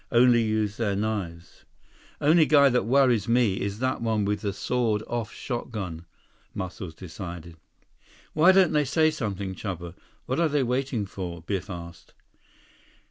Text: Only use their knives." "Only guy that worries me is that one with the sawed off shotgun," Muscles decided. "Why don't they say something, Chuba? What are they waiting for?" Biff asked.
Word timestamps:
Only 0.11 0.41
use 0.41 0.77
their 0.77 0.95
knives." 0.95 1.63
"Only 2.19 2.47
guy 2.47 2.69
that 2.69 2.87
worries 2.87 3.27
me 3.27 3.61
is 3.61 3.77
that 3.77 4.01
one 4.01 4.25
with 4.25 4.41
the 4.41 4.51
sawed 4.51 5.03
off 5.05 5.31
shotgun," 5.31 6.05
Muscles 6.55 6.95
decided. 6.95 7.55
"Why 8.33 8.51
don't 8.51 8.71
they 8.71 8.83
say 8.83 9.11
something, 9.11 9.53
Chuba? 9.53 9.93
What 10.25 10.39
are 10.39 10.49
they 10.49 10.63
waiting 10.63 11.05
for?" 11.05 11.43
Biff 11.43 11.69
asked. 11.69 12.15